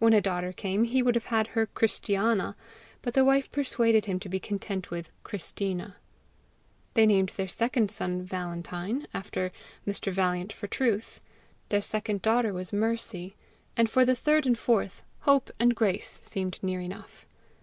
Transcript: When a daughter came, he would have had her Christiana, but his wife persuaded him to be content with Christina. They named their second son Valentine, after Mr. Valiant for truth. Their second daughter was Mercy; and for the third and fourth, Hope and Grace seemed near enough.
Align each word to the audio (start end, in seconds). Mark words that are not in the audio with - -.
When 0.00 0.12
a 0.12 0.20
daughter 0.20 0.52
came, 0.52 0.84
he 0.84 1.02
would 1.02 1.14
have 1.14 1.32
had 1.32 1.46
her 1.56 1.64
Christiana, 1.64 2.56
but 3.00 3.14
his 3.14 3.24
wife 3.24 3.50
persuaded 3.50 4.04
him 4.04 4.20
to 4.20 4.28
be 4.28 4.38
content 4.38 4.90
with 4.90 5.08
Christina. 5.24 5.96
They 6.92 7.06
named 7.06 7.30
their 7.30 7.48
second 7.48 7.90
son 7.90 8.20
Valentine, 8.22 9.06
after 9.14 9.52
Mr. 9.86 10.12
Valiant 10.12 10.52
for 10.52 10.66
truth. 10.66 11.22
Their 11.70 11.80
second 11.80 12.20
daughter 12.20 12.52
was 12.52 12.70
Mercy; 12.70 13.34
and 13.78 13.88
for 13.88 14.04
the 14.04 14.14
third 14.14 14.44
and 14.46 14.58
fourth, 14.58 15.02
Hope 15.20 15.50
and 15.58 15.74
Grace 15.74 16.20
seemed 16.22 16.62
near 16.62 16.82
enough. 16.82 17.24